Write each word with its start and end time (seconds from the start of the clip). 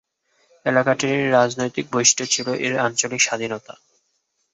এলাকাটির 0.65 1.19
রাজনৈতিক 1.31 1.85
বৈশিষ্ট্য 1.91 2.23
ছিলো 2.25 2.51
এর 2.65 2.73
আঞ্চলিক 2.79 3.21
স্বাধীনতা। 3.21 3.73